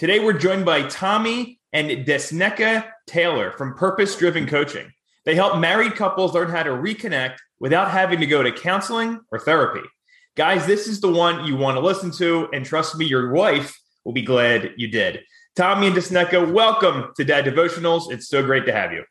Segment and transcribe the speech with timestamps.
[0.00, 4.90] Today we're joined by Tommy and Desneka Taylor from Purpose Driven Coaching.
[5.26, 9.38] They help married couples learn how to reconnect without having to go to counseling or
[9.38, 9.86] therapy.
[10.38, 13.78] Guys, this is the one you want to listen to, and trust me, your wife
[14.06, 15.20] will be glad you did.
[15.54, 18.10] Tommy and Desneka, welcome to Dad Devotionals.
[18.10, 19.04] It's so great to have you.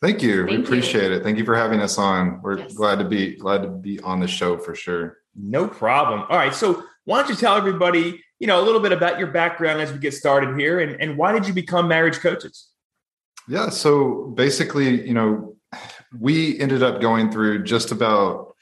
[0.00, 0.46] Thank you.
[0.46, 1.18] Thank we appreciate you.
[1.18, 1.22] it.
[1.22, 2.40] Thank you for having us on.
[2.40, 2.72] We're yes.
[2.72, 5.18] glad to be glad to be on the show for sure.
[5.36, 6.24] No problem.
[6.30, 6.54] All right.
[6.54, 9.92] So why don't you tell everybody, you know, a little bit about your background as
[9.92, 12.68] we get started here and, and why did you become marriage coaches?
[13.46, 13.68] Yeah.
[13.68, 15.56] So basically, you know,
[16.18, 18.54] we ended up going through just about,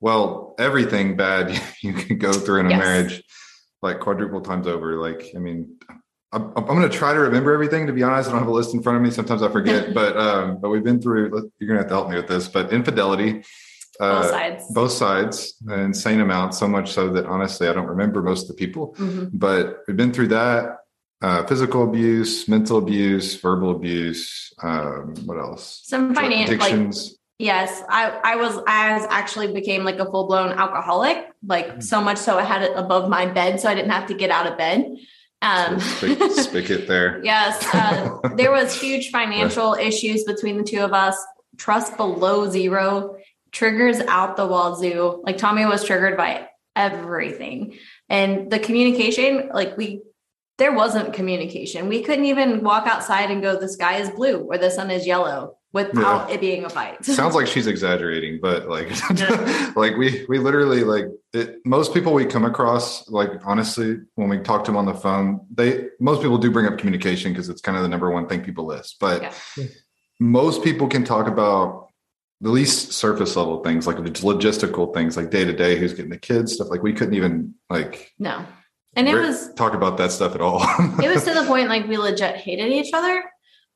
[0.00, 2.78] well, everything bad you can go through in a yes.
[2.78, 3.22] marriage,
[3.80, 4.96] like quadruple times over.
[4.96, 5.78] Like, I mean,
[6.32, 7.86] I'm, I'm going to try to remember everything.
[7.86, 9.10] To be honest, I don't have a list in front of me.
[9.10, 11.50] Sometimes I forget, but um, but we've been through.
[11.58, 12.48] You're going to have to help me with this.
[12.48, 13.44] But infidelity,
[13.98, 16.54] both uh, sides, both sides, an insane amount.
[16.54, 18.94] So much so that honestly, I don't remember most of the people.
[18.94, 19.36] Mm-hmm.
[19.36, 20.78] But we've been through that.
[21.20, 24.52] Uh, physical abuse, mental abuse, verbal abuse.
[24.60, 25.82] Um, what else?
[25.84, 27.10] Some financial addictions.
[27.10, 31.28] Like, yes, I I was I was actually became like a full blown alcoholic.
[31.46, 31.80] Like mm-hmm.
[31.80, 34.30] so much so I had it above my bed, so I didn't have to get
[34.30, 34.96] out of bed.
[35.42, 37.20] Um, spigot there.
[37.24, 41.16] yes, uh, there was huge financial issues between the two of us.
[41.56, 43.16] Trust below zero,
[43.52, 45.22] triggers out the wazoo.
[45.24, 50.02] Like Tommy was triggered by everything, and the communication, like we,
[50.58, 51.88] there wasn't communication.
[51.88, 55.06] We couldn't even walk outside and go, "The sky is blue" or "The sun is
[55.06, 56.34] yellow." without yeah.
[56.34, 57.04] it being a fight.
[57.04, 58.88] Sounds like she's exaggerating, but like,
[59.76, 63.08] like we we literally like it, most people we come across.
[63.08, 66.66] Like honestly, when we talk to them on the phone, they most people do bring
[66.66, 68.96] up communication because it's kind of the number one thing people list.
[69.00, 69.22] But
[69.56, 69.66] yeah.
[70.20, 71.88] most people can talk about
[72.42, 76.18] the least surface level things, like logistical things, like day to day, who's getting the
[76.18, 76.68] kids, stuff.
[76.68, 78.44] Like we couldn't even like no.
[78.94, 80.60] And it was talk about that stuff at all.
[81.02, 83.24] it was to the point like we legit hated each other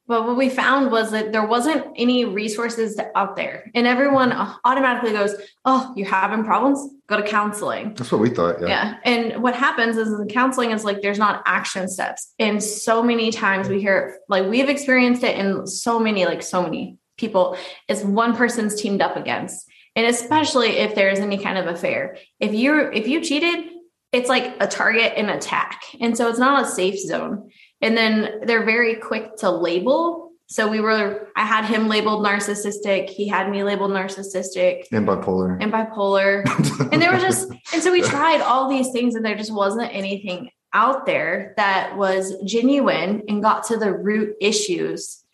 [0.08, 3.70] but what we found was that there wasn't any resources out there.
[3.74, 4.52] And everyone mm-hmm.
[4.64, 5.34] automatically goes,
[5.64, 6.94] Oh, you're having problems?
[7.08, 7.94] Go to counseling.
[7.94, 8.60] That's what we thought.
[8.60, 8.68] Yeah.
[8.68, 8.96] yeah.
[9.04, 12.34] And what happens is the counseling is like there's not action steps.
[12.38, 16.62] And so many times we hear like we've experienced it in so many, like so
[16.62, 17.56] many people
[17.88, 19.68] is one person's teamed up against.
[19.94, 22.18] And especially if there's any kind of affair.
[22.38, 23.70] If you're if you cheated,
[24.12, 25.82] it's like a target and attack.
[26.00, 27.50] And so it's not a safe zone.
[27.80, 30.32] And then they're very quick to label.
[30.48, 33.10] So we were, I had him labeled narcissistic.
[33.10, 36.44] He had me labeled narcissistic and bipolar and bipolar.
[36.92, 39.92] and there were just, and so we tried all these things and there just wasn't
[39.92, 45.24] anything out there that was genuine and got to the root issues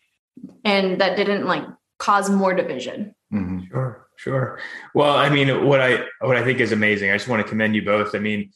[0.63, 1.63] and that didn't like
[1.99, 3.15] cause more division.
[3.33, 3.61] Mm-hmm.
[3.71, 4.59] Sure, sure.
[4.93, 7.11] Well, I mean, what I what I think is amazing.
[7.11, 8.15] I just want to commend you both.
[8.15, 8.51] I mean,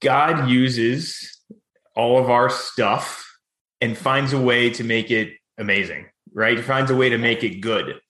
[0.00, 1.38] God uses
[1.94, 3.28] all of our stuff
[3.80, 6.56] and finds a way to make it amazing, right?
[6.56, 8.00] He finds a way to make it good.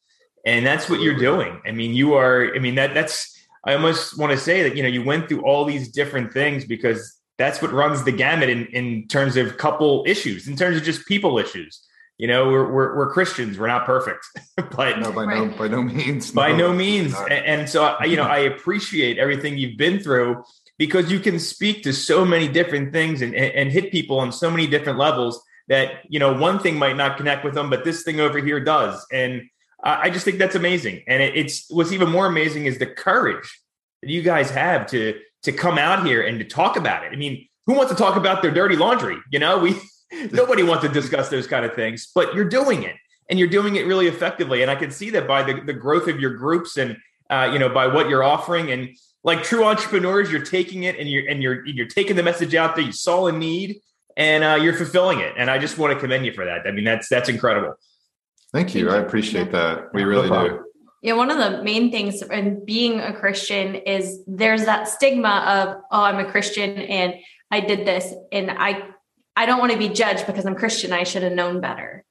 [0.44, 1.60] And that's what you're doing.
[1.64, 3.32] I mean, you are, I mean, that that's,
[3.64, 6.64] I almost want to say that, you know, you went through all these different things
[6.64, 10.82] because that's what runs the gamut in, in terms of couple issues, in terms of
[10.82, 11.80] just people issues.
[12.22, 13.58] You know, we're, we're, we're Christians.
[13.58, 14.24] We're not perfect,
[14.76, 17.16] but no, by no, by no means, by no, no means.
[17.16, 20.44] And, and so, you know, I appreciate everything you've been through
[20.78, 24.52] because you can speak to so many different things and, and hit people on so
[24.52, 28.04] many different levels that you know one thing might not connect with them but this
[28.04, 29.04] thing over here does.
[29.12, 29.42] And
[29.82, 31.02] i just think that's amazing.
[31.08, 33.60] And it, it's what's even more amazing is the courage
[34.00, 37.12] that you guys have to to come out here and to talk about it.
[37.12, 39.16] I mean who wants to talk about their dirty laundry?
[39.32, 39.74] You know we
[40.32, 42.96] nobody wants to discuss those kind of things but you're doing it
[43.30, 46.08] and you're doing it really effectively and i can see that by the, the growth
[46.08, 46.96] of your groups and
[47.30, 48.90] uh, you know by what you're offering and
[49.24, 52.74] like true entrepreneurs, you're taking it and you're and you're you're taking the message out
[52.74, 52.84] there.
[52.84, 53.80] You saw a need
[54.16, 55.34] and uh, you're fulfilling it.
[55.36, 56.66] And I just want to commend you for that.
[56.66, 57.74] I mean, that's that's incredible.
[58.52, 58.90] Thank you.
[58.90, 59.94] I appreciate that.
[59.94, 60.64] We really no do.
[61.02, 65.82] Yeah, one of the main things in being a Christian is there's that stigma of,
[65.90, 67.14] oh, I'm a Christian and
[67.50, 68.88] I did this and I
[69.36, 70.92] I don't want to be judged because I'm Christian.
[70.92, 72.04] I should have known better.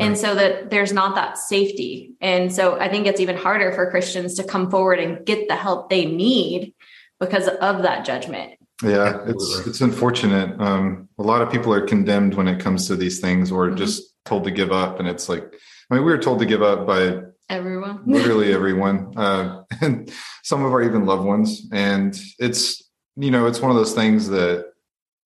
[0.00, 2.12] And so that there's not that safety.
[2.20, 5.56] And so I think it's even harder for Christians to come forward and get the
[5.56, 6.74] help they need
[7.18, 8.54] because of that judgment.
[8.82, 10.60] Yeah, it's it's unfortunate.
[10.60, 13.76] Um, a lot of people are condemned when it comes to these things, or mm-hmm.
[13.76, 15.00] just told to give up.
[15.00, 19.18] And it's like, I mean, we were told to give up by everyone, literally everyone,
[19.18, 20.12] uh, and
[20.44, 21.66] some of our even loved ones.
[21.72, 24.66] And it's you know, it's one of those things that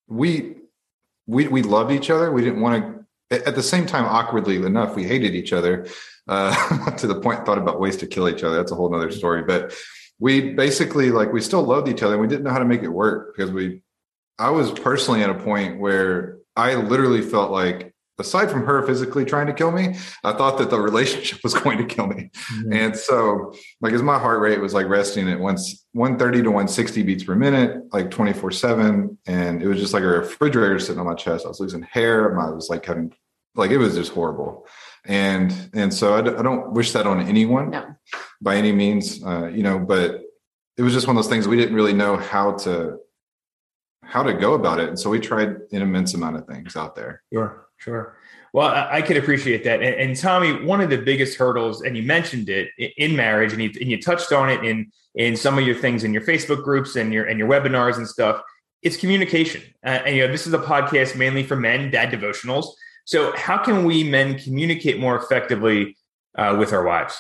[0.09, 0.55] we
[1.27, 2.33] we we loved each other.
[2.33, 3.49] We didn't want to.
[3.49, 5.87] At the same time, awkwardly enough, we hated each other
[6.29, 8.57] uh, to the point thought about ways to kill each other.
[8.57, 9.43] That's a whole other story.
[9.43, 9.75] But
[10.19, 12.83] we basically like we still loved each other and we didn't know how to make
[12.83, 13.83] it work because we
[14.39, 19.25] I was personally at a point where I literally felt like aside from her physically
[19.25, 22.31] trying to kill me, I thought that the relationship was going to kill me.
[22.53, 22.73] Mm-hmm.
[22.73, 27.03] And so like as my heart rate was like resting at once 130 to 160
[27.03, 29.19] beats per minute, like 24 seven.
[29.27, 31.45] And it was just like a refrigerator sitting on my chest.
[31.45, 32.39] I was losing hair.
[32.39, 33.13] I was like having,
[33.55, 34.67] like, it was just horrible
[35.05, 37.97] and and so I d- I don't wish that on anyone no.
[38.41, 40.23] by any means uh, you know but
[40.77, 42.99] it was just one of those things we didn't really know how to
[44.13, 44.89] how to go about it.
[44.89, 47.23] And so we tried an immense amount of things out there.
[47.33, 48.17] Sure sure.
[48.53, 49.83] Well i, I can appreciate that.
[49.83, 53.63] And, and, tommy one of the biggest hurdles and you mentioned it in marriage and
[53.63, 56.63] you, and you touched on it in in some of your things in your facebook
[56.63, 58.41] groups and your and your webinars and stuff
[58.83, 59.63] it's communication.
[59.85, 62.67] Uh, and you know this is a podcast mainly for men dad devotionals.
[63.05, 65.97] So, how can we men communicate more effectively
[66.37, 67.19] uh, with our wives?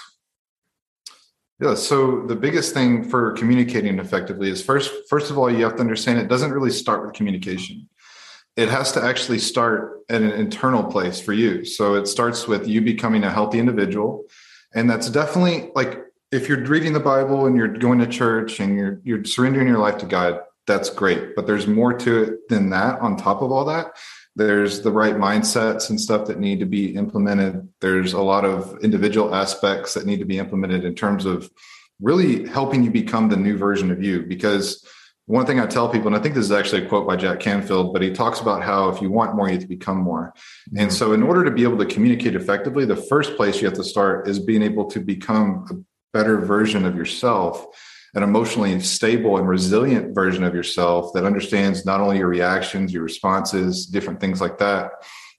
[1.63, 5.77] Yeah, so the biggest thing for communicating effectively is first, first of all, you have
[5.77, 7.89] to understand it doesn't really start with communication.
[8.57, 11.65] It has to actually start at an internal place for you.
[11.65, 14.25] So it starts with you becoming a healthy individual.
[14.75, 16.01] And that's definitely like
[16.33, 19.79] if you're reading the Bible and you're going to church and you're you're surrendering your
[19.79, 21.37] life to God, that's great.
[21.37, 23.93] But there's more to it than that on top of all that
[24.35, 28.79] there's the right mindsets and stuff that need to be implemented there's a lot of
[28.83, 31.51] individual aspects that need to be implemented in terms of
[32.01, 34.87] really helping you become the new version of you because
[35.27, 37.39] one thing I tell people, and I think this is actually a quote by Jack
[37.39, 40.33] Canfield, but he talks about how if you want more, you have to become more.
[40.69, 40.79] Mm-hmm.
[40.81, 43.77] And so, in order to be able to communicate effectively, the first place you have
[43.77, 45.75] to start is being able to become a
[46.13, 47.65] better version of yourself
[48.15, 53.03] an emotionally stable and resilient version of yourself that understands not only your reactions, your
[53.03, 54.91] responses, different things like that,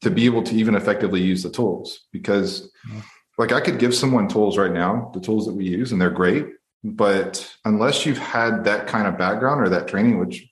[0.02, 2.08] to be able to even effectively use the tools.
[2.12, 3.00] Because, mm-hmm.
[3.38, 6.10] like, I could give someone tools right now, the tools that we use, and they're
[6.10, 6.48] great.
[6.84, 10.46] But unless you've had that kind of background or that training, which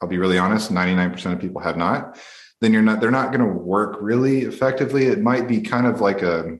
[0.00, 2.18] I'll be really honest, 99% of people have not,
[2.60, 5.06] then you're not, they're not going to work really effectively.
[5.06, 6.58] It might be kind of like a,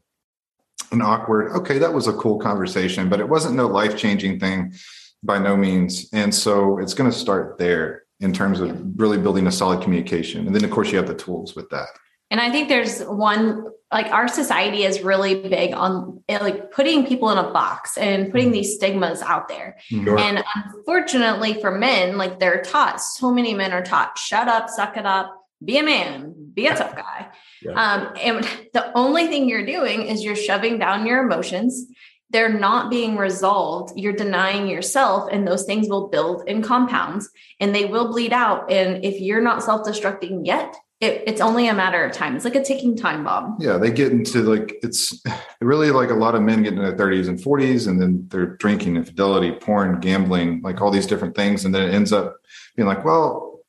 [0.92, 4.74] an awkward, okay, that was a cool conversation, but it wasn't no life changing thing
[5.22, 6.08] by no means.
[6.12, 10.46] And so it's going to start there in terms of really building a solid communication.
[10.46, 11.88] And then, of course, you have the tools with that.
[12.30, 17.30] And I think there's one like our society is really big on like putting people
[17.30, 19.76] in a box and putting these stigmas out there.
[19.78, 20.18] Sure.
[20.18, 20.42] And
[20.74, 25.06] unfortunately for men, like they're taught, so many men are taught, shut up, suck it
[25.06, 27.28] up, be a man, be a tough guy.
[27.62, 27.72] Yeah.
[27.72, 31.86] Um, and the only thing you're doing is you're shoving down your emotions
[32.30, 37.30] they're not being resolved, you're denying yourself, and those things will build in compounds
[37.60, 38.70] and they will bleed out.
[38.70, 42.36] And if you're not self destructing yet, it, it's only a matter of time.
[42.36, 43.58] It's like a ticking time bomb.
[43.60, 45.22] Yeah, they get into like it's
[45.60, 48.56] really like a lot of men get in their 30s and 40s, and then they're
[48.56, 52.36] drinking, infidelity, porn, gambling, like all these different things, and then it ends up
[52.76, 53.60] being like, well,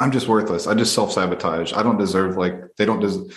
[0.00, 0.66] I'm just worthless.
[0.66, 1.72] I just self sabotage.
[1.72, 3.34] I don't deserve like they don't des-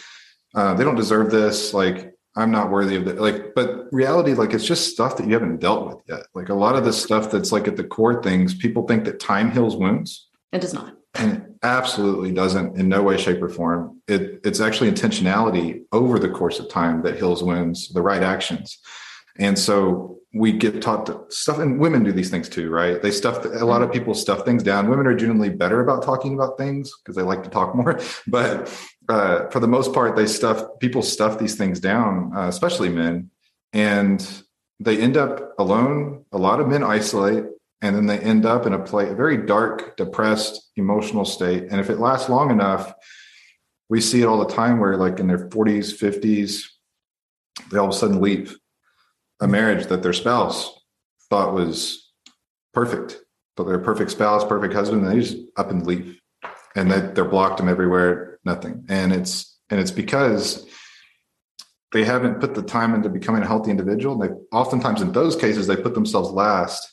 [0.53, 1.73] uh, they don't deserve this.
[1.73, 3.19] Like I'm not worthy of it.
[3.19, 6.27] Like, but reality, like it's just stuff that you haven't dealt with yet.
[6.33, 9.19] Like a lot of the stuff that's like at the core things, people think that
[9.19, 10.29] time heals wounds.
[10.51, 10.95] It does not.
[11.15, 14.01] And it absolutely doesn't in no way, shape, or form.
[14.07, 18.79] It, it's actually intentionality over the course of time that heals wounds, the right actions.
[19.37, 23.01] And so we get taught stuff, and women do these things too, right?
[23.01, 23.99] They stuff a lot of mm-hmm.
[23.99, 24.89] people stuff things down.
[24.89, 27.99] Women are generally better about talking about things because they like to talk more.
[28.27, 28.73] But
[29.09, 33.29] uh, for the most part, they stuff people stuff these things down, uh, especially men,
[33.73, 34.25] and
[34.79, 36.23] they end up alone.
[36.31, 37.43] A lot of men isolate,
[37.81, 41.63] and then they end up in a play, a very dark, depressed, emotional state.
[41.69, 42.93] And if it lasts long enough,
[43.89, 46.63] we see it all the time where, like in their 40s, 50s,
[47.69, 48.57] they all of a sudden leave
[49.41, 50.71] a marriage that their spouse
[51.29, 52.11] thought was
[52.73, 53.17] perfect,
[53.57, 56.19] but their perfect spouse, perfect husband, and they just up and leave,
[56.75, 58.85] and that they're blocked them everywhere, nothing.
[58.87, 60.65] And it's and it's because
[61.91, 64.17] they haven't put the time into becoming a healthy individual.
[64.17, 66.87] They oftentimes in those cases they put themselves last.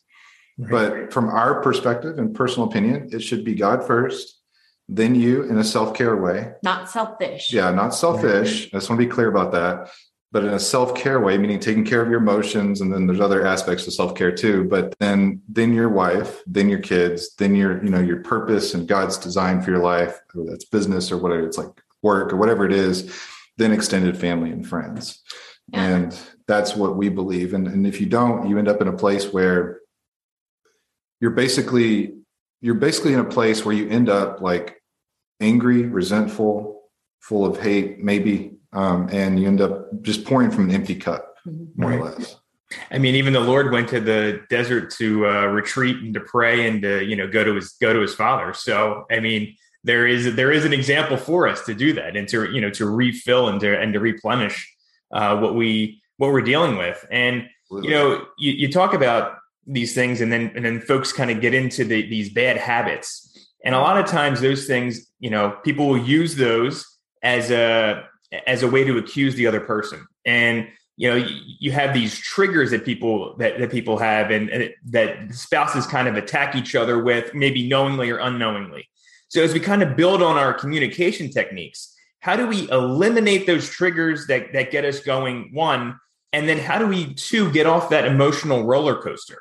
[0.58, 0.70] Right.
[0.70, 4.40] But from our perspective and personal opinion, it should be God first,
[4.88, 6.52] then you in a self care way.
[6.64, 7.52] Not selfish.
[7.52, 8.66] Yeah, not selfish.
[8.68, 9.90] I just want to be clear about that
[10.30, 13.46] but in a self-care way meaning taking care of your emotions and then there's other
[13.46, 17.90] aspects of self-care too but then then your wife then your kids then your you
[17.90, 21.58] know your purpose and god's design for your life whether that's business or whatever it's
[21.58, 21.70] like
[22.02, 23.14] work or whatever it is
[23.56, 25.22] then extended family and friends
[25.72, 25.84] yeah.
[25.84, 28.96] and that's what we believe and, and if you don't you end up in a
[28.96, 29.80] place where
[31.20, 32.14] you're basically
[32.60, 34.82] you're basically in a place where you end up like
[35.40, 36.82] angry resentful
[37.20, 41.34] full of hate maybe um, and you end up just pouring from an empty cup,
[41.46, 41.80] mm-hmm.
[41.80, 42.00] more right.
[42.00, 42.36] or less.
[42.90, 46.68] I mean, even the Lord went to the desert to uh, retreat and to pray
[46.68, 48.52] and to you know go to his go to his Father.
[48.52, 52.28] So I mean, there is there is an example for us to do that and
[52.28, 54.70] to you know to refill and to and to replenish
[55.12, 57.04] uh, what we what we're dealing with.
[57.10, 61.30] And you know, you, you talk about these things, and then and then folks kind
[61.30, 63.24] of get into the, these bad habits.
[63.64, 66.86] And a lot of times, those things, you know, people will use those
[67.22, 68.04] as a
[68.46, 70.06] as a way to accuse the other person.
[70.24, 74.50] And you know, you, you have these triggers that people that, that people have, and,
[74.50, 78.88] and that spouses kind of attack each other with, maybe knowingly or unknowingly.
[79.28, 83.70] So as we kind of build on our communication techniques, how do we eliminate those
[83.70, 85.50] triggers that that get us going?
[85.52, 86.00] One,
[86.32, 89.40] and then how do we two get off that emotional roller coaster?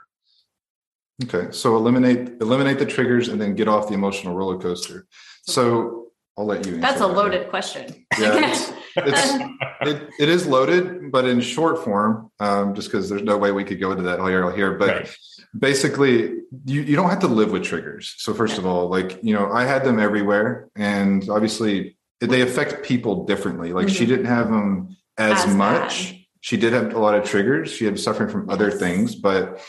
[1.23, 5.07] Okay, so eliminate eliminate the triggers and then get off the emotional roller coaster.
[5.41, 6.06] So
[6.37, 6.75] I'll let you.
[6.75, 6.81] In.
[6.81, 7.49] That's a loaded that.
[7.49, 8.05] question.
[8.19, 9.33] Yeah, it's, it's
[9.81, 13.63] it, it is loaded, but in short form, um, just because there's no way we
[13.63, 14.51] could go into that here.
[14.51, 14.73] here.
[14.75, 15.17] But right.
[15.57, 18.13] basically, you you don't have to live with triggers.
[18.17, 22.83] So first of all, like you know, I had them everywhere, and obviously they affect
[22.83, 23.73] people differently.
[23.73, 23.95] Like mm-hmm.
[23.95, 26.11] she didn't have them as, as much.
[26.11, 26.17] Bad.
[26.41, 27.71] She did have a lot of triggers.
[27.71, 28.53] She had suffering from yes.
[28.53, 29.59] other things, but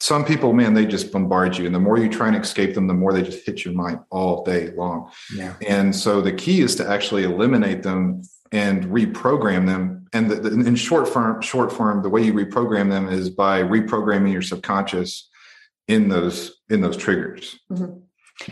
[0.00, 1.66] some people, man, they just bombard you.
[1.66, 4.00] And the more you try and escape them, the more they just hit your mind
[4.10, 5.10] all day long.
[5.34, 5.54] Yeah.
[5.66, 8.22] And so the key is to actually eliminate them
[8.52, 10.06] and reprogram them.
[10.12, 13.62] And the, the, in short form, short form, the way you reprogram them is by
[13.62, 15.28] reprogramming your subconscious
[15.88, 17.58] in those in those triggers.
[17.70, 17.98] Mm-hmm.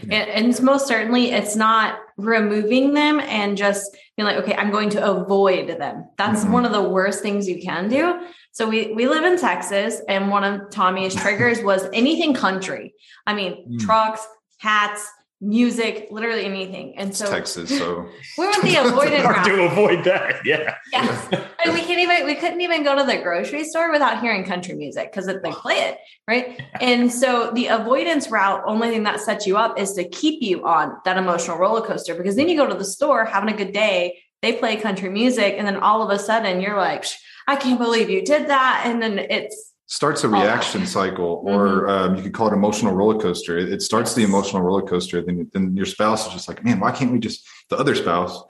[0.03, 4.91] And, and most certainly, it's not removing them and just being like, okay, I'm going
[4.91, 6.09] to avoid them.
[6.17, 6.53] That's mm-hmm.
[6.53, 8.21] one of the worst things you can do
[8.53, 12.95] so we we live in Texas, and one of Tommy's triggers was anything country.
[13.27, 13.81] I mean, mm.
[13.81, 14.27] trucks,
[14.59, 15.11] hats,
[15.43, 16.97] music, literally anything.
[16.97, 18.09] And so Texas, so
[18.39, 20.37] we went the avoided route to avoid that.
[20.47, 20.77] Yeah.
[20.93, 21.29] Yes.
[21.65, 24.75] and we can't even we couldn't even go to the grocery store without hearing country
[24.75, 26.63] music because they play it, right?
[26.81, 30.65] And so the avoidance route, only thing that sets you up is to keep you
[30.65, 33.73] on that emotional roller coaster because then you go to the store having a good
[33.73, 37.05] day, they play country music, and then all of a sudden you're like,
[37.49, 38.85] I can't believe you did that.
[38.87, 41.91] And then it's starts a reaction cycle, or mm-hmm.
[41.91, 43.59] um, you could call it emotional roller coaster.
[43.59, 44.15] It, it starts yes.
[44.15, 45.21] the emotional roller coaster.
[45.21, 48.43] Then, then your spouse is just like, man, why can't we just, the other spouse,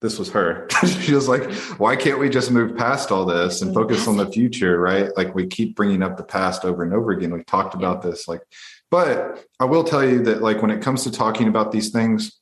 [0.00, 0.68] this was her.
[1.00, 4.30] she was like, why can't we just move past all this and focus on the
[4.30, 4.78] future?
[4.78, 5.10] Right.
[5.16, 7.32] Like we keep bringing up the past over and over again.
[7.32, 8.28] We talked about this.
[8.28, 8.42] Like,
[8.88, 12.38] but I will tell you that, like, when it comes to talking about these things,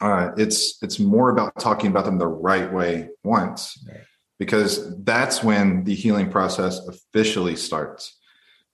[0.00, 3.78] uh, it's it's more about talking about them the right way once.
[3.88, 4.00] Right
[4.44, 8.18] because that's when the healing process officially starts.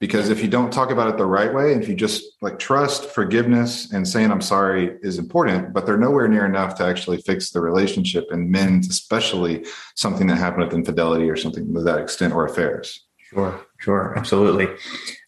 [0.00, 3.04] Because if you don't talk about it the right way if you just like trust
[3.04, 7.50] forgiveness and saying i'm sorry is important but they're nowhere near enough to actually fix
[7.50, 12.32] the relationship and mend especially something that happened with infidelity or something to that extent
[12.32, 13.04] or affairs.
[13.18, 14.68] Sure sure absolutely.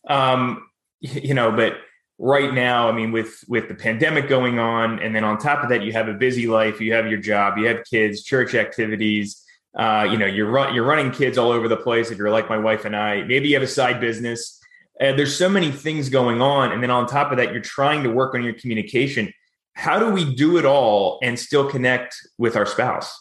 [0.08, 0.66] Um
[1.00, 1.74] you know but
[2.18, 5.68] right now i mean with with the pandemic going on and then on top of
[5.68, 9.41] that you have a busy life you have your job you have kids church activities
[9.76, 12.10] uh, you know, you're run, you're running kids all over the place.
[12.10, 14.58] If you're like my wife and I, maybe you have a side business.
[15.00, 18.10] There's so many things going on, and then on top of that, you're trying to
[18.10, 19.32] work on your communication.
[19.72, 23.12] How do we do it all and still connect with our spouse?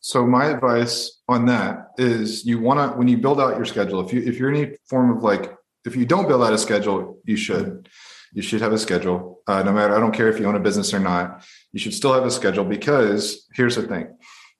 [0.00, 4.06] So my advice on that is you want to when you build out your schedule.
[4.06, 5.52] If you if you're any form of like
[5.84, 7.88] if you don't build out a schedule, you should.
[8.32, 9.40] You should have a schedule.
[9.48, 11.44] Uh, no matter I don't care if you own a business or not.
[11.72, 14.16] You should still have a schedule because here's the thing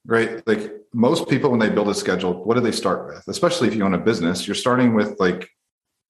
[0.07, 0.47] right?
[0.47, 3.27] Like most people, when they build a schedule, what do they start with?
[3.29, 5.51] Especially if you own a business, you're starting with like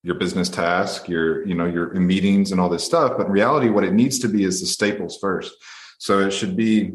[0.02, 3.14] your business task, your, you know, your meetings and all this stuff.
[3.16, 5.54] But in reality, what it needs to be is the staples first.
[5.98, 6.92] So it should be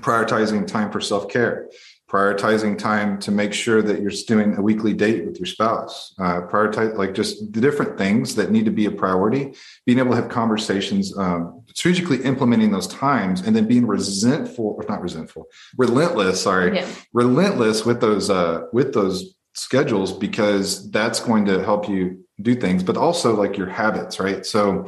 [0.00, 1.68] prioritizing time for self care,
[2.08, 6.14] prioritizing time to make sure that you're doing a weekly date with your spouse.
[6.18, 9.54] Uh, prioritize like just the different things that need to be a priority.
[9.86, 14.84] Being able to have conversations um, strategically implementing those times and then being resentful or
[14.88, 15.46] not resentful
[15.76, 16.88] relentless sorry yeah.
[17.12, 22.82] relentless with those uh, with those schedules because that's going to help you do things
[22.82, 24.46] but also like your habits right?
[24.46, 24.86] So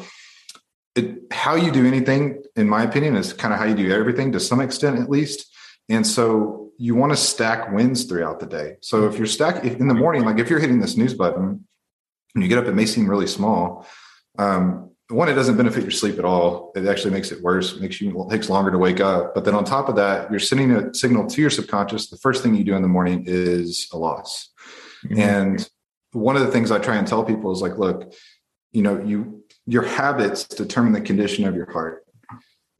[0.94, 4.32] it, how you do anything in my opinion is kind of how you do everything
[4.32, 5.54] to some extent at least.
[5.88, 8.76] And so you want to stack wins throughout the day.
[8.80, 11.66] So if you're stack if in the morning, like if you're hitting this snooze button
[12.34, 13.84] and you get up, it may seem really small.
[14.38, 16.70] Um, one, it doesn't benefit your sleep at all.
[16.76, 17.80] It actually makes it worse.
[17.80, 19.34] Makes you it takes longer to wake up.
[19.34, 22.10] But then on top of that, you're sending a signal to your subconscious.
[22.10, 24.50] The first thing you do in the morning is a loss.
[25.04, 25.18] Mm-hmm.
[25.18, 25.70] And
[26.12, 28.12] one of the things I try and tell people is like, look,
[28.72, 32.04] you know, you your habits determine the condition of your heart.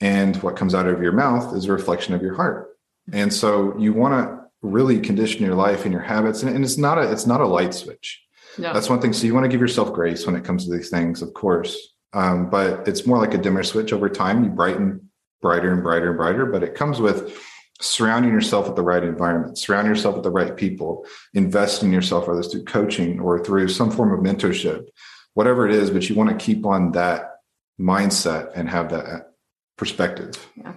[0.01, 2.78] And what comes out of your mouth is a reflection of your heart.
[3.13, 6.43] And so you want to really condition your life and your habits.
[6.43, 8.23] And, and it's not a it's not a light switch.
[8.57, 8.73] No.
[8.73, 9.13] That's one thing.
[9.13, 11.77] So you want to give yourself grace when it comes to these things, of course.
[12.13, 14.43] Um, but it's more like a dimmer switch over time.
[14.43, 15.11] You brighten
[15.41, 17.39] brighter and brighter and brighter, but it comes with
[17.81, 22.27] surrounding yourself with the right environment, surround yourself with the right people, invest in yourself,
[22.27, 24.87] whether it's through coaching or through some form of mentorship,
[25.35, 27.37] whatever it is, but you want to keep on that
[27.81, 29.33] mindset and have that
[29.77, 30.35] perspective.
[30.57, 30.73] Yeah.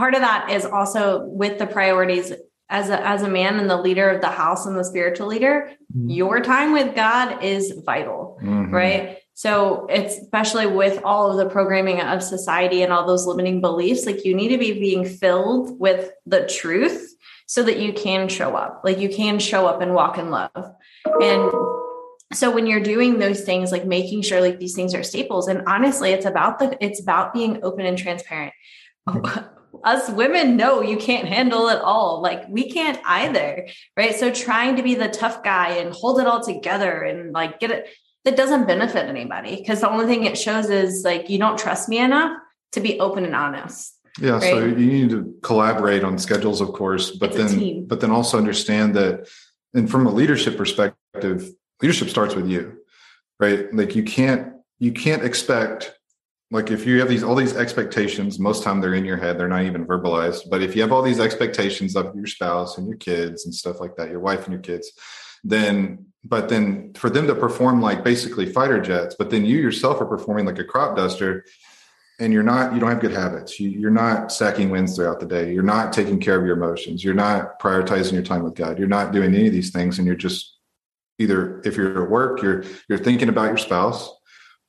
[0.00, 2.32] Part of that is also with the priorities
[2.70, 5.72] as a, as a man and the leader of the house and the spiritual leader,
[5.94, 6.08] mm-hmm.
[6.08, 8.74] your time with God is vital, mm-hmm.
[8.74, 9.18] right?
[9.34, 14.06] So it's especially with all of the programming of society and all those limiting beliefs,
[14.06, 17.14] like you need to be being filled with the truth
[17.46, 20.72] so that you can show up, like you can show up and walk in love.
[21.20, 21.52] And
[22.32, 25.62] so when you're doing those things, like making sure like these things are staples, and
[25.66, 28.54] honestly, it's about the it's about being open and transparent.
[29.84, 32.20] Us women know you can't handle it all.
[32.20, 34.14] Like we can't either, right?
[34.14, 37.70] So trying to be the tough guy and hold it all together and like get
[37.70, 37.88] it
[38.24, 41.88] that doesn't benefit anybody because the only thing it shows is like you don't trust
[41.88, 42.36] me enough
[42.72, 43.96] to be open and honest.
[44.20, 44.42] Yeah, right?
[44.42, 48.36] so you need to collaborate on schedules, of course, but it's then but then also
[48.36, 49.28] understand that,
[49.72, 52.78] and from a leadership perspective, leadership starts with you,
[53.38, 53.72] right?
[53.72, 55.94] Like you can't you can't expect
[56.50, 59.48] like if you have these all these expectations most time they're in your head they're
[59.48, 60.50] not even verbalized.
[60.50, 63.80] But if you have all these expectations of your spouse and your kids and stuff
[63.80, 64.92] like that your wife and your kids
[65.42, 70.00] then but then for them to perform like basically fighter jets but then you yourself
[70.00, 71.44] are performing like a crop duster
[72.18, 73.58] and you're not you don't have good habits.
[73.58, 75.52] You, are not stacking wins throughout the day.
[75.52, 77.02] You're not taking care of your emotions.
[77.02, 78.78] You're not prioritizing your time with god.
[78.78, 80.58] You're not doing any of these things and you're just
[81.18, 84.10] either if you're at work you're you're thinking about your spouse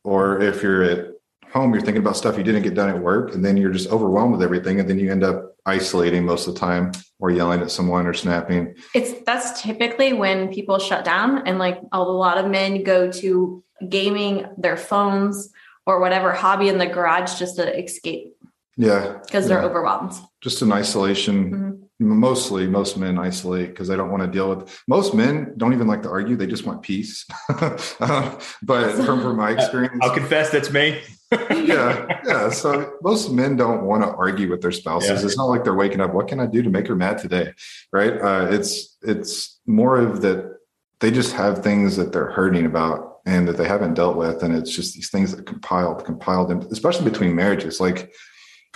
[0.03, 1.10] or if you're at
[1.53, 3.89] home you're thinking about stuff you didn't get done at work and then you're just
[3.89, 7.61] overwhelmed with everything and then you end up isolating most of the time or yelling
[7.61, 8.73] at someone or snapping.
[8.95, 13.63] It's that's typically when people shut down and like a lot of men go to
[13.87, 15.49] gaming their phones
[15.85, 18.35] or whatever hobby in the garage just to escape
[18.81, 19.19] yeah.
[19.23, 20.13] Because they're overwhelmed.
[20.41, 21.51] Just in isolation.
[21.51, 21.77] Mm-hmm.
[21.99, 25.85] Mostly most men isolate because they don't want to deal with most men don't even
[25.85, 27.27] like to argue they just want peace.
[27.47, 30.99] Uh, but from, from my experience i'll confess that's me.
[31.51, 35.21] Yeah yeah so most men don't want to argue with their spouses.
[35.21, 35.25] Yeah.
[35.27, 37.53] it's not like they're waking up what can i do to make her mad today?
[37.93, 38.19] Right?
[38.19, 40.57] Uh, it's it's more of that
[41.01, 44.55] they just have things that they're hurting about and that they haven't dealt with and
[44.55, 48.11] it's just these things that compiled compiled especially between marriages like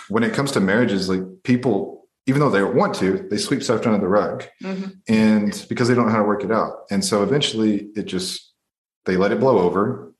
[0.10, 1.96] when it comes to marriages like people
[2.28, 4.90] even though they want to, they sweep stuff under the rug, mm-hmm.
[5.08, 8.54] and because they don't know how to work it out, and so eventually it just
[9.06, 10.14] they let it blow over,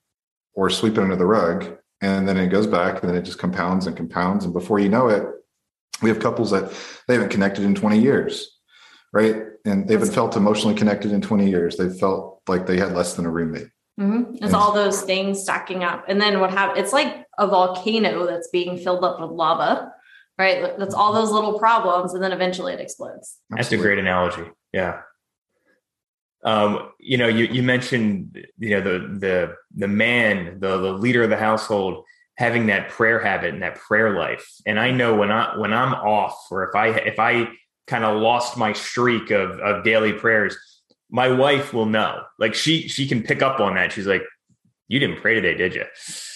[0.54, 3.38] or sweep it under the rug, and then it goes back, and then it just
[3.38, 5.26] compounds and compounds, and before you know it,
[6.00, 6.72] we have couples that
[7.08, 8.56] they haven't connected in twenty years,
[9.12, 9.42] right?
[9.64, 11.76] And they haven't felt emotionally connected in twenty years.
[11.76, 13.68] They've felt like they had less than a roommate.
[13.98, 14.44] Mm-hmm.
[14.44, 16.80] It's all those things stacking up, and then what happens?
[16.84, 19.92] It's like a volcano that's being filled up with lava
[20.38, 20.78] right?
[20.78, 23.38] That's all those little problems, and then eventually it explodes.
[23.50, 24.44] That's a great analogy.
[24.72, 25.00] Yeah.
[26.44, 31.22] Um, you know, you you mentioned you know the the the man, the the leader
[31.22, 32.04] of the household
[32.36, 34.46] having that prayer habit and that prayer life.
[34.66, 37.48] And I know when I when I'm off, or if I if I
[37.86, 40.56] kind of lost my streak of of daily prayers,
[41.10, 42.22] my wife will know.
[42.38, 43.92] Like she she can pick up on that.
[43.92, 44.22] She's like,
[44.88, 45.84] you didn't pray today, did you?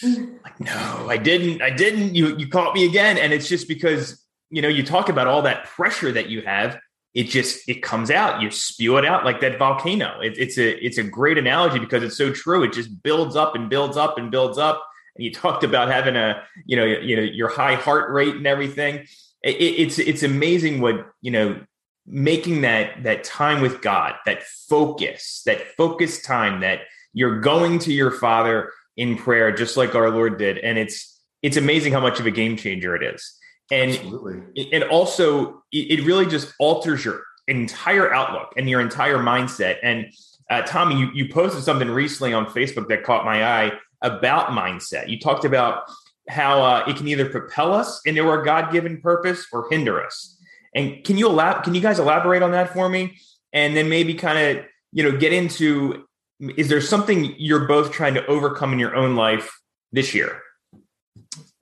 [0.42, 1.61] Like, no, I didn't.
[1.61, 2.14] I didn't.
[2.14, 3.18] You you caught me again.
[3.18, 6.80] And it's just because, you know, you talk about all that pressure that you have,
[7.12, 8.40] it just it comes out.
[8.40, 10.18] You spew it out like that volcano.
[10.20, 12.62] It, it's a it's a great analogy because it's so true.
[12.62, 14.83] It just builds up and builds up and builds up.
[15.16, 18.46] And you talked about having a, you know, you know, your high heart rate and
[18.46, 19.06] everything.
[19.42, 21.61] It, it's it's amazing what, you know,
[22.10, 26.80] making that that time with God, that focus, that focus time that
[27.12, 30.58] you're going to your father in prayer, just like our Lord did.
[30.58, 33.36] And it's it's amazing how much of a game changer it is.
[33.70, 34.72] And Absolutely.
[34.72, 39.76] and also it really just alters your entire outlook and your entire mindset.
[39.82, 40.06] And
[40.50, 45.08] uh, Tommy, you, you posted something recently on Facebook that caught my eye about mindset.
[45.08, 45.84] You talked about
[46.28, 50.36] how uh, it can either propel us into our God given purpose or hinder us.
[50.74, 53.18] And can you elab- can you guys elaborate on that for me?
[53.52, 56.04] And then maybe kind of, you know, get into
[56.56, 59.61] is there something you're both trying to overcome in your own life
[59.92, 60.40] this year?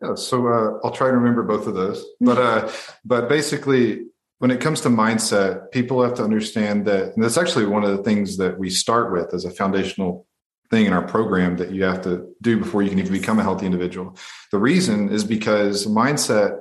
[0.00, 2.04] Yeah, so uh, I'll try to remember both of those.
[2.20, 2.70] But uh,
[3.04, 4.06] but basically,
[4.38, 7.96] when it comes to mindset, people have to understand that, and that's actually one of
[7.96, 10.26] the things that we start with as a foundational
[10.70, 13.42] thing in our program that you have to do before you can even become a
[13.42, 14.16] healthy individual.
[14.52, 16.60] The reason is because mindset,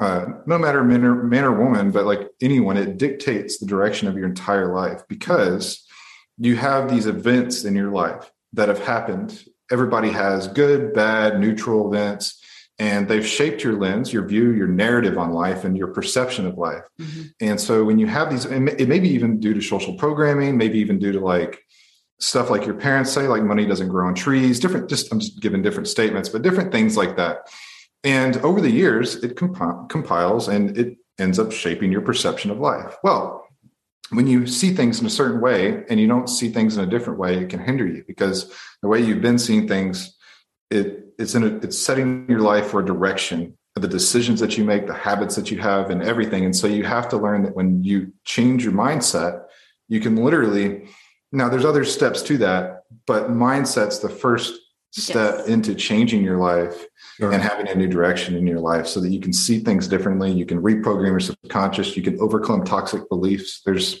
[0.00, 4.08] uh, no matter man or, man or woman, but like anyone, it dictates the direction
[4.08, 5.84] of your entire life because
[6.38, 9.44] you have these events in your life that have happened.
[9.70, 12.40] Everybody has good, bad, neutral events
[12.78, 16.56] and they've shaped your lens, your view, your narrative on life, and your perception of
[16.56, 16.84] life.
[17.00, 17.22] Mm-hmm.
[17.40, 20.78] And so when you have these, it may be even due to social programming, maybe
[20.78, 21.60] even due to like
[22.20, 25.40] stuff like your parents say, like money doesn't grow on trees, different, just I'm just
[25.40, 27.48] giving different statements, but different things like that.
[28.04, 32.58] And over the years, it comp- compiles and it ends up shaping your perception of
[32.58, 32.96] life.
[33.02, 33.46] Well,
[34.10, 36.90] when you see things in a certain way and you don't see things in a
[36.90, 40.16] different way, it can hinder you because the way you've been seeing things,
[40.70, 44.64] it it's in a, it's setting your life for a direction the decisions that you
[44.64, 47.54] make the habits that you have and everything and so you have to learn that
[47.54, 49.44] when you change your mindset
[49.88, 50.88] you can literally
[51.32, 54.57] now there's other steps to that but mindset's the first
[54.90, 55.48] step yes.
[55.48, 57.32] into changing your life sure.
[57.32, 60.32] and having a new direction in your life so that you can see things differently
[60.32, 64.00] you can reprogram your subconscious you can overcome toxic beliefs there's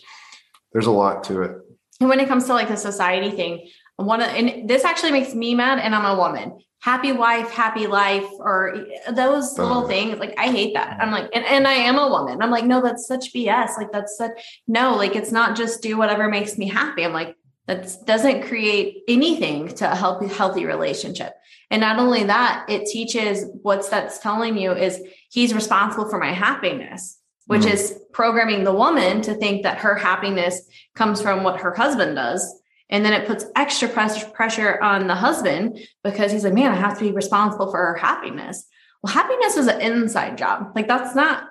[0.72, 1.52] there's a lot to it
[2.00, 5.34] and when it comes to like the society thing one of and this actually makes
[5.34, 10.18] me mad and i'm a woman happy wife, happy life, or those little things.
[10.18, 10.98] Like I hate that.
[11.00, 12.40] I'm like, and, and I am a woman.
[12.40, 13.76] I'm like, no, that's such BS.
[13.76, 17.04] Like that's such no, like it's not just do whatever makes me happy.
[17.04, 17.36] I'm like,
[17.68, 21.34] that doesn't create anything to a healthy, healthy relationship.
[21.70, 25.00] And not only that, it teaches what's that's telling you is
[25.30, 27.74] he's responsible for my happiness, which mm-hmm.
[27.74, 32.60] is programming the woman to think that her happiness comes from what her husband does
[32.90, 36.98] and then it puts extra pressure on the husband because he's like, man, I have
[36.98, 38.66] to be responsible for her happiness.
[39.02, 40.72] Well, happiness is an inside job.
[40.74, 41.44] Like that's not,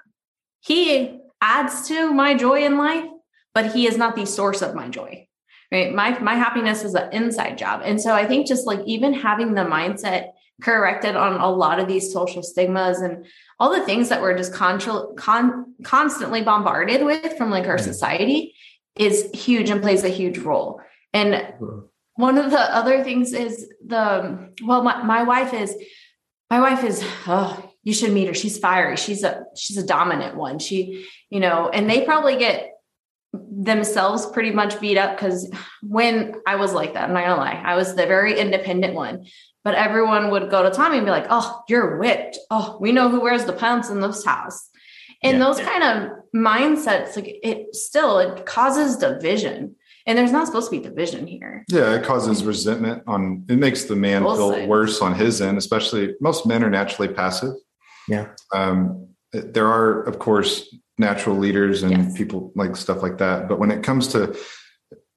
[0.62, 3.06] he adds to my joy in life,
[3.54, 5.27] but he is not the source of my joy.
[5.72, 5.94] Right.
[5.94, 7.82] My my happiness is an inside job.
[7.84, 10.30] And so I think just like even having the mindset
[10.62, 13.26] corrected on a lot of these social stigmas and
[13.60, 14.80] all the things that we're just con-
[15.16, 18.56] con- constantly bombarded with from like our society
[18.96, 20.82] is huge and plays a huge role.
[21.14, 21.54] And
[22.16, 25.76] one of the other things is the well, my, my wife is
[26.50, 28.34] my wife is oh, you should meet her.
[28.34, 28.98] She's fiery.
[28.98, 30.60] She's a she's a dominant one.
[30.60, 32.72] She, you know, and they probably get
[33.34, 35.50] themselves pretty much beat up because
[35.82, 39.26] when I was like that, I'm not gonna lie, I was the very independent one.
[39.64, 42.38] But everyone would go to Tommy and be like, "Oh, you're whipped.
[42.50, 44.70] Oh, we know who wears the pants in this house."
[45.24, 45.44] And yeah.
[45.44, 49.76] those kind of mindsets, like it still it causes division.
[50.06, 51.66] And there's not supposed to be division here.
[51.68, 54.68] Yeah, it causes resentment on it makes the man Both feel sides.
[54.68, 57.56] worse on his end, especially most men are naturally passive.
[58.08, 58.30] Yeah.
[58.54, 62.18] Um, there are, of course, natural leaders and yes.
[62.18, 63.48] people like stuff like that.
[63.48, 64.38] But when it comes to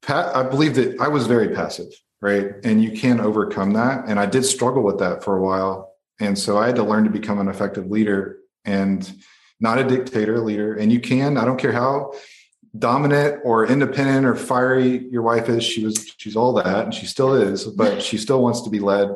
[0.01, 1.87] Pat, I believe that I was very passive,
[2.21, 2.51] right?
[2.63, 4.05] And you can overcome that.
[4.07, 5.95] And I did struggle with that for a while.
[6.19, 9.11] And so I had to learn to become an effective leader and
[9.59, 10.75] not a dictator leader.
[10.75, 12.13] And you can, I don't care how
[12.77, 17.05] dominant or independent or fiery your wife is she was she's all that and she
[17.05, 19.09] still is but she still wants to be led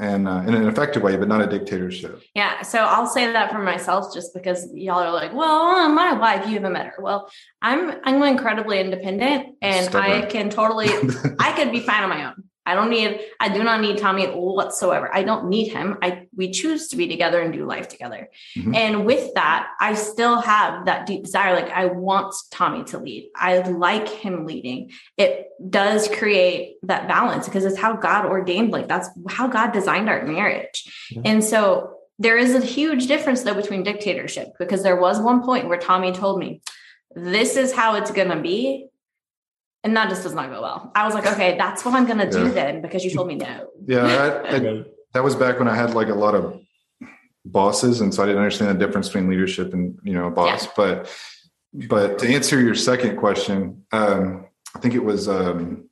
[0.00, 2.22] and uh, in an effective way but not a dictatorship.
[2.34, 6.46] Yeah so i'll say that for myself just because y'all are like well my wife
[6.46, 7.02] you haven't met her.
[7.02, 7.30] Well
[7.62, 10.88] i'm i'm incredibly independent and i can totally
[11.38, 14.26] i could be fine on my own I don't need, I do not need Tommy
[14.26, 15.12] whatsoever.
[15.12, 15.98] I don't need him.
[16.02, 18.28] I we choose to be together and do life together.
[18.56, 18.74] Mm-hmm.
[18.74, 21.54] And with that, I still have that deep desire.
[21.54, 23.30] Like I want Tommy to lead.
[23.34, 24.90] I like him leading.
[25.16, 30.08] It does create that balance because it's how God ordained, like that's how God designed
[30.08, 31.08] our marriage.
[31.10, 31.22] Yeah.
[31.24, 35.68] And so there is a huge difference though between dictatorship because there was one point
[35.68, 36.60] where Tommy told me,
[37.16, 38.86] this is how it's going to be
[39.82, 40.90] and that just does not go well.
[40.94, 42.44] I was like, okay, that's what I'm going to yeah.
[42.44, 43.68] do then because you told me no.
[43.86, 46.60] Yeah, I, I, that was back when I had like a lot of
[47.44, 50.64] bosses, and so I didn't understand the difference between leadership and you know a boss.
[50.64, 50.72] Yeah.
[50.76, 51.16] But
[51.72, 55.88] but to answer your second question, um, I think it was um,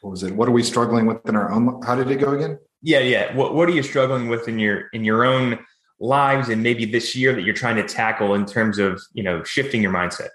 [0.00, 0.34] what was it?
[0.34, 1.82] What are we struggling with in our own?
[1.82, 2.58] How did it go again?
[2.82, 3.34] Yeah, yeah.
[3.36, 5.58] What What are you struggling with in your in your own
[5.98, 9.44] lives, and maybe this year that you're trying to tackle in terms of you know
[9.44, 10.30] shifting your mindset?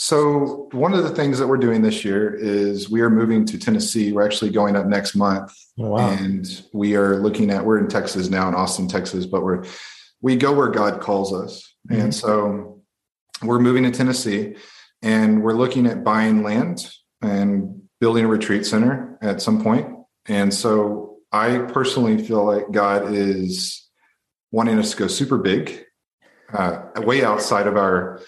[0.00, 3.58] So one of the things that we're doing this year is we are moving to
[3.58, 4.12] Tennessee.
[4.12, 6.10] We're actually going up next month, oh, wow.
[6.10, 7.64] and we are looking at.
[7.64, 9.64] We're in Texas now, in Austin, Texas, but we're
[10.20, 11.74] we go where God calls us.
[11.90, 12.00] Mm-hmm.
[12.00, 12.82] And so
[13.42, 14.56] we're moving to Tennessee
[15.02, 16.88] and we're looking at buying land
[17.20, 19.88] and building a retreat center at some point.
[20.26, 23.88] And so I personally feel like God is
[24.50, 25.84] wanting us to go super big,
[26.52, 28.20] uh, way outside of our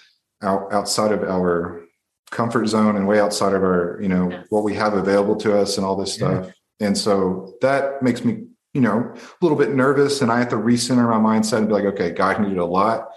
[0.42, 1.82] out, outside of our
[2.30, 4.46] comfort zone and way outside of our you know yes.
[4.50, 6.46] what we have available to us and all this stuff.
[6.46, 6.86] Yeah.
[6.86, 10.56] And so that makes me you know a little bit nervous, and I have to
[10.56, 13.08] recenter my mindset and be like, okay, God can do a lot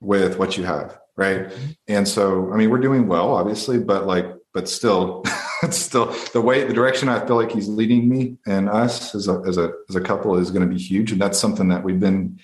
[0.00, 1.48] with what you have, right?
[1.48, 1.66] Mm-hmm.
[1.88, 5.24] And so I mean, we're doing well, obviously, but like, but still.
[5.62, 9.26] it's still the way the direction I feel like he's leading me and us as
[9.26, 11.82] a as a as a couple is going to be huge, and that's something that
[11.82, 12.38] we've been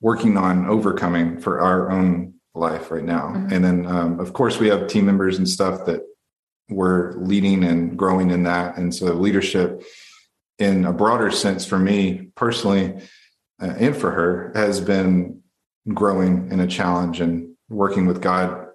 [0.00, 3.28] working on overcoming for our own life right now.
[3.28, 3.52] Mm-hmm.
[3.52, 6.02] And then, um, of course, we have team members and stuff that
[6.68, 9.82] we're leading and growing in that, and so leadership
[10.58, 12.94] in a broader sense for me personally
[13.60, 15.42] uh, and for her has been
[15.88, 18.66] growing in a challenge and working with God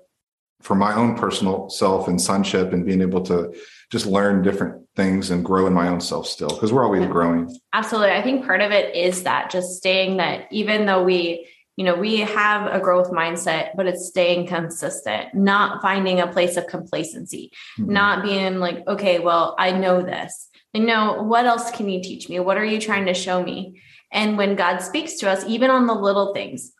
[0.61, 3.53] for my own personal self and sonship and being able to
[3.91, 7.55] just learn different things and grow in my own self still because we're always growing.
[7.73, 8.11] Absolutely.
[8.11, 11.95] I think part of it is that just staying that even though we you know
[11.95, 17.51] we have a growth mindset but it's staying consistent not finding a place of complacency
[17.79, 17.91] mm-hmm.
[17.91, 20.49] not being like okay well i know this.
[20.73, 22.38] I know what else can you teach me?
[22.41, 23.81] What are you trying to show me?
[24.11, 26.73] And when god speaks to us even on the little things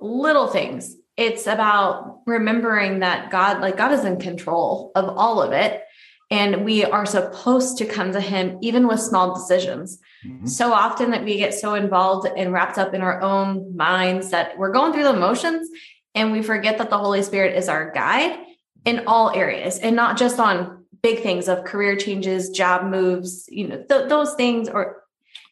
[0.00, 5.52] little things it's about remembering that god like god is in control of all of
[5.52, 5.82] it
[6.32, 9.98] and we are supposed to come to him even with small decisions.
[10.26, 10.46] Mm-hmm.
[10.46, 14.56] So often that we get so involved and wrapped up in our own minds that
[14.56, 15.68] we're going through the motions
[16.14, 18.38] and we forget that the Holy Spirit is our guide
[18.86, 23.68] in all areas and not just on big things of career changes, job moves, you
[23.68, 25.01] know, th- those things or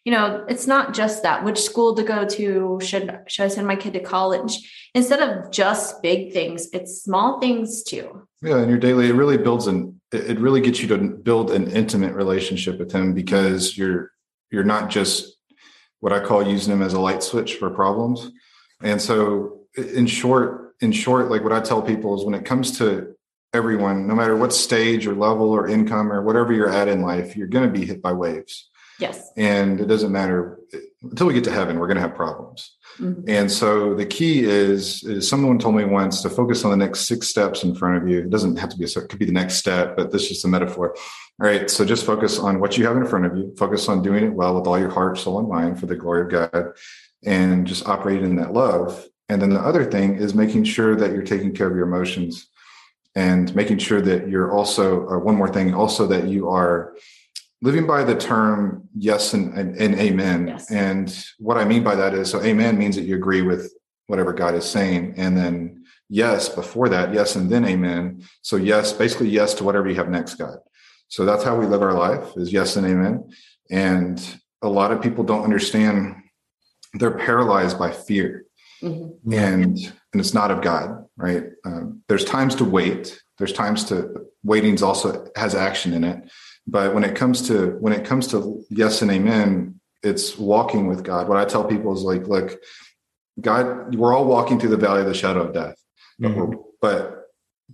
[0.05, 3.67] you know, it's not just that which school to go to, should should I send
[3.67, 4.91] my kid to college?
[4.95, 8.27] Instead of just big things, it's small things too.
[8.43, 11.71] Yeah, in your daily it really builds an it really gets you to build an
[11.71, 14.11] intimate relationship with him because you're
[14.51, 15.37] you're not just
[16.01, 18.31] what I call using him as a light switch for problems.
[18.83, 22.79] And so in short, in short, like what I tell people is when it comes
[22.79, 23.15] to
[23.53, 27.37] everyone, no matter what stage or level or income or whatever you're at in life,
[27.37, 28.70] you're going to be hit by waves.
[29.01, 29.31] Yes.
[29.37, 30.59] And it doesn't matter
[31.03, 32.77] until we get to heaven, we're going to have problems.
[32.99, 33.23] Mm-hmm.
[33.29, 37.09] And so the key is, is someone told me once to focus on the next
[37.09, 38.19] six steps in front of you.
[38.19, 40.29] It doesn't have to be a, it could be the next step, but this is
[40.29, 40.95] just a metaphor.
[41.41, 41.71] All right.
[41.71, 43.55] So just focus on what you have in front of you.
[43.57, 46.23] Focus on doing it well with all your heart, soul, and mind for the glory
[46.23, 46.73] of God
[47.25, 49.07] and just operate in that love.
[49.31, 52.49] And then the other thing is making sure that you're taking care of your emotions
[53.15, 56.95] and making sure that you're also, or one more thing, also that you are
[57.63, 60.49] living by the term yes and, and, and amen.
[60.49, 60.71] Yes.
[60.71, 63.73] And what I mean by that is so amen means that you agree with
[64.07, 65.15] whatever God is saying.
[65.17, 68.25] And then yes, before that, yes, and then amen.
[68.43, 70.59] So yes, basically yes to whatever you have next, God.
[71.09, 73.31] So that's how we live our life is yes and amen.
[73.71, 76.17] And a lot of people don't understand
[76.95, 78.47] they're paralyzed by fear.
[78.83, 79.33] Mm-hmm.
[79.33, 79.77] And
[80.13, 81.45] and it's not of God, right?
[81.65, 83.21] Um, there's times to wait.
[83.39, 86.29] There's times to waiting's also has action in it
[86.71, 91.05] but when it comes to when it comes to yes and amen it's walking with
[91.05, 91.29] god.
[91.29, 92.59] What i tell people is like look
[93.41, 95.77] god we're all walking through the valley of the shadow of death.
[96.21, 96.55] Mm-hmm.
[96.81, 97.17] but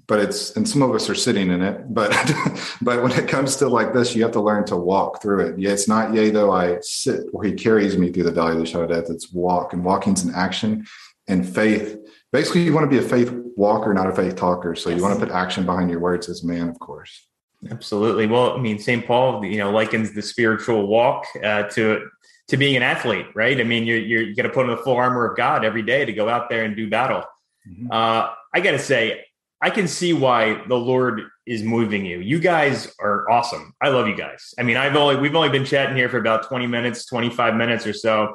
[0.07, 2.11] but it's and some of us are sitting in it but
[2.83, 5.59] but when it comes to like this you have to learn to walk through it.
[5.59, 8.59] Yeah it's not yea though i sit where he carries me through the valley of
[8.59, 9.11] the shadow of death.
[9.11, 10.87] It's walk and walking's an action
[11.29, 11.99] and faith.
[12.33, 14.75] Basically you want to be a faith walker not a faith talker.
[14.77, 14.97] So yes.
[14.97, 17.26] you want to put action behind your words as man of course
[17.71, 18.27] Absolutely.
[18.27, 19.07] Well, I mean, St.
[19.07, 22.09] Paul, you know, likens the spiritual walk uh, to
[22.49, 23.61] to being an athlete, right?
[23.61, 25.83] I mean, you're you're you got to put on the full armor of God every
[25.83, 27.25] day to go out there and do battle.
[27.69, 27.91] Mm-hmm.
[27.91, 29.25] Uh, I got to say,
[29.61, 32.21] I can see why the Lord is moving you.
[32.21, 33.75] You guys are awesome.
[33.81, 34.55] I love you guys.
[34.59, 37.87] I mean, I've only we've only been chatting here for about 20 minutes, 25 minutes
[37.87, 38.35] or so.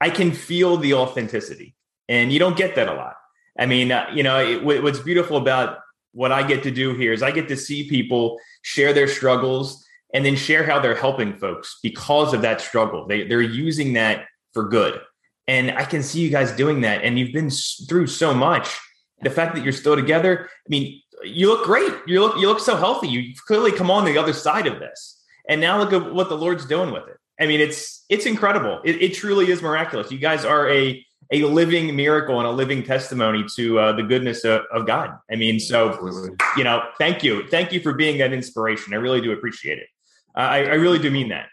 [0.00, 1.74] I can feel the authenticity,
[2.08, 3.16] and you don't get that a lot.
[3.58, 5.78] I mean, uh, you know, it, what's beautiful about
[6.12, 9.84] what I get to do here is I get to see people share their struggles
[10.12, 13.06] and then share how they're helping folks because of that struggle.
[13.06, 15.00] They, they're using that for good.
[15.46, 17.02] And I can see you guys doing that.
[17.02, 17.50] And you've been
[17.88, 18.76] through so much.
[19.22, 21.92] The fact that you're still together, I mean, you look great.
[22.06, 23.08] You look you look so healthy.
[23.08, 25.22] You've clearly come on the other side of this.
[25.48, 27.16] And now look at what the Lord's doing with it.
[27.38, 28.80] I mean, it's it's incredible.
[28.84, 30.10] It, it truly is miraculous.
[30.10, 34.44] You guys are a a living miracle and a living testimony to uh, the goodness
[34.44, 35.16] of, of, God.
[35.30, 36.36] I mean, so Absolutely.
[36.56, 38.92] you know, thank you, thank you for being that inspiration.
[38.92, 39.86] I really do appreciate it.
[40.36, 41.46] Uh, I, I, really do mean that.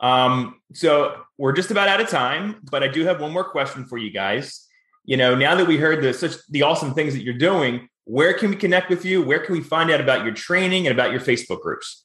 [0.00, 3.86] Um, so we're just about out of time, but I do have one more question
[3.86, 4.66] for you guys.
[5.04, 8.34] you know, now that we heard the such the awesome things that you're doing, where
[8.34, 9.22] can we connect with you?
[9.22, 12.04] Where can we find out about your training and about your Facebook groups?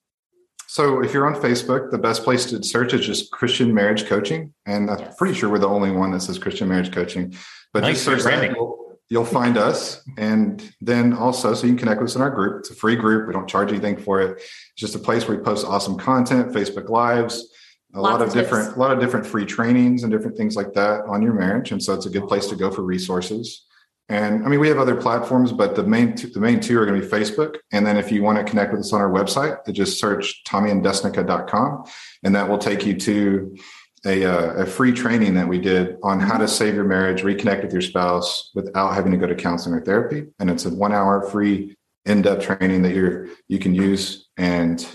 [0.67, 4.53] So if you're on Facebook, the best place to search is just Christian Marriage Coaching,
[4.65, 5.15] and I'm Yes.
[5.17, 7.33] pretty sure we're the only one that says Christian Marriage Coaching.
[7.73, 11.79] But Nice, just search that, you'll, you'll find us, and then also so you can
[11.79, 12.59] connect with us in our group.
[12.59, 13.27] It's a free group.
[13.27, 14.37] We don't charge anything for it.
[14.39, 17.47] It's just a place where we post awesome content, Facebook Lives,
[17.95, 20.57] a Lots lot of of different, a lot of different free trainings and different things
[20.57, 21.71] like that on your marriage.
[21.71, 23.66] And so it's a good place to go for resources.
[24.09, 26.85] And I mean, we have other platforms, but the main two, the main two are
[26.85, 27.57] going to be Facebook.
[27.71, 31.83] And then if you want to connect with us on our website, just search tommyanddesnica.com
[32.23, 33.57] and that will take you to
[34.05, 37.63] a, uh, a free training that we did on how to save your marriage, reconnect
[37.63, 40.27] with your spouse without having to go to counseling or therapy.
[40.39, 44.87] And it's a one hour free in-depth training that you're, you can use and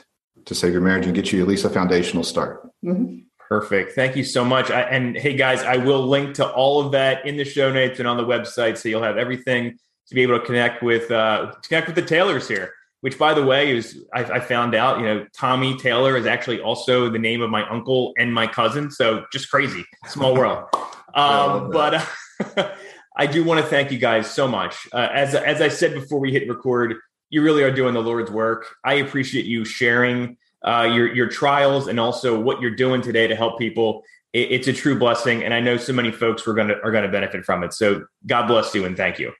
[0.47, 2.69] to save your marriage and get you at least a foundational start.
[2.85, 3.25] Mhm.
[3.53, 3.93] Perfect.
[3.93, 4.71] Thank you so much.
[4.71, 7.99] I, and hey, guys, I will link to all of that in the show notes
[7.99, 11.53] and on the website, so you'll have everything to be able to connect with uh,
[11.63, 12.73] connect with the Taylors here.
[13.03, 15.01] Which, by the way, is I, I found out.
[15.01, 18.91] You know, Tommy Taylor is actually also the name of my uncle and my cousin.
[18.91, 20.65] So just crazy, small world.
[21.15, 22.09] Um, but
[22.57, 22.71] uh,
[23.19, 24.89] I do want to thank you guys so much.
[24.95, 26.95] Uh, as as I said before we hit record,
[27.29, 28.75] you really are doing the Lord's work.
[28.83, 33.35] I appreciate you sharing uh, your your trials and also what you're doing today to
[33.35, 34.03] help people.
[34.33, 36.93] It, it's a true blessing, and I know so many folks are going to are
[36.93, 37.73] going to benefit from it.
[37.73, 39.33] So God bless you and thank you.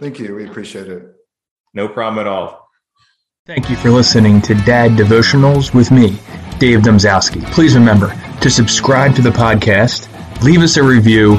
[0.00, 0.34] Thank you.
[0.34, 1.02] We appreciate it.
[1.74, 2.68] No problem at all.
[3.46, 6.18] Thank you for listening to Dad Devotionals with me,
[6.58, 7.42] Dave Domzowski.
[7.52, 10.06] Please remember to subscribe to the podcast,
[10.42, 11.36] leave us a review,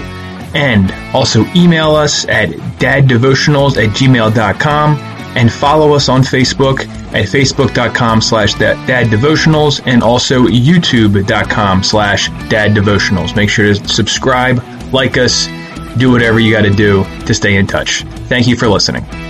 [0.56, 6.82] and also email us at daddevotionals at gmail.com and follow us on Facebook
[7.14, 13.36] at facebook.com slash daddevotionals and also youtube.com slash daddevotionals.
[13.36, 14.64] Make sure to subscribe,
[14.94, 15.48] like us,
[15.98, 18.04] do whatever you got to do to stay in touch.
[18.28, 19.29] Thank you for listening.